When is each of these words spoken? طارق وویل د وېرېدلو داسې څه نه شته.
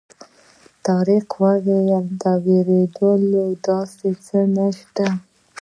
طارق 0.87 1.27
وویل 1.43 2.05
د 2.21 2.23
وېرېدلو 2.45 3.45
داسې 3.67 4.09
څه 4.25 4.39
نه 4.55 4.67
شته. 4.77 5.07